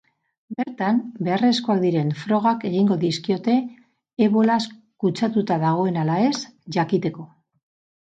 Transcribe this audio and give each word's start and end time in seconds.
Bertan, 0.59 0.99
beharrezkoak 1.25 1.81
diren 1.83 2.07
frogak 2.21 2.65
egingo 2.69 2.97
dizkiote 3.03 3.55
ebolaz 4.29 4.57
kutsatuta 5.05 5.59
dagoen 5.65 6.01
ala 6.05 6.17
ez 6.31 6.33
jakiteko. 6.79 7.27